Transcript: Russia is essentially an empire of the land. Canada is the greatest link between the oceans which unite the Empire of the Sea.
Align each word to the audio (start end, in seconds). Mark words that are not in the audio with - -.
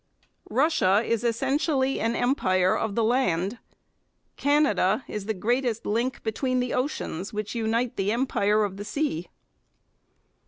Russia 0.49 1.03
is 1.05 1.23
essentially 1.23 1.99
an 1.99 2.15
empire 2.15 2.75
of 2.75 2.95
the 2.95 3.03
land. 3.03 3.59
Canada 4.35 5.03
is 5.07 5.27
the 5.27 5.33
greatest 5.35 5.85
link 5.85 6.23
between 6.23 6.59
the 6.59 6.73
oceans 6.73 7.31
which 7.31 7.53
unite 7.53 7.97
the 7.97 8.11
Empire 8.11 8.63
of 8.63 8.77
the 8.77 8.83
Sea. 8.85 9.27